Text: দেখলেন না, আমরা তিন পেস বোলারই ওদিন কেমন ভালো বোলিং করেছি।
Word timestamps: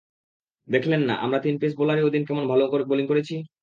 দেখলেন 0.67 1.01
না, 1.09 1.15
আমরা 1.25 1.39
তিন 1.45 1.55
পেস 1.61 1.73
বোলারই 1.79 2.03
ওদিন 2.03 2.23
কেমন 2.27 2.45
ভালো 2.51 2.63
বোলিং 2.89 3.05
করেছি। 3.11 3.35